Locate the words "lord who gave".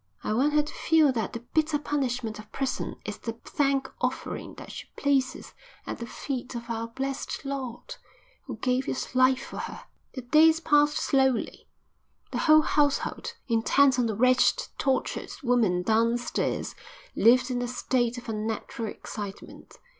7.45-8.85